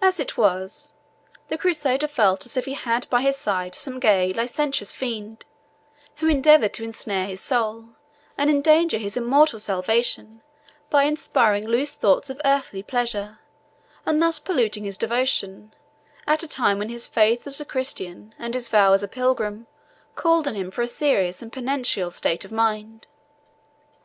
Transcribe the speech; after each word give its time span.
As 0.00 0.20
it 0.20 0.36
was, 0.36 0.92
the 1.48 1.58
Crusader 1.58 2.06
felt 2.06 2.46
as 2.46 2.56
if 2.56 2.66
he 2.66 2.74
had 2.74 3.10
by 3.10 3.20
his 3.20 3.36
side 3.36 3.74
some 3.74 3.98
gay, 3.98 4.30
licentious 4.32 4.92
fiend, 4.94 5.44
who 6.18 6.28
endeavoured 6.28 6.72
to 6.74 6.84
ensnare 6.84 7.26
his 7.26 7.40
soul, 7.40 7.86
and 8.38 8.48
endanger 8.48 8.96
his 8.96 9.16
immortal 9.16 9.58
salvation, 9.58 10.40
by 10.88 11.02
inspiring 11.04 11.66
loose 11.66 11.96
thoughts 11.96 12.30
of 12.30 12.40
earthly 12.44 12.84
pleasure, 12.84 13.40
and 14.06 14.22
thus 14.22 14.38
polluting 14.38 14.84
his 14.84 14.96
devotion, 14.96 15.74
at 16.28 16.44
a 16.44 16.48
time 16.48 16.78
when 16.78 16.88
his 16.88 17.08
faith 17.08 17.44
as 17.44 17.60
a 17.60 17.64
Christian 17.64 18.32
and 18.38 18.54
his 18.54 18.68
vow 18.68 18.92
as 18.92 19.02
a 19.02 19.08
pilgrim 19.08 19.66
called 20.14 20.46
on 20.46 20.54
him 20.54 20.70
for 20.70 20.82
a 20.82 20.86
serious 20.86 21.42
and 21.42 21.52
penitential 21.52 22.12
state 22.12 22.44
of 22.44 22.52
mind. 22.52 23.08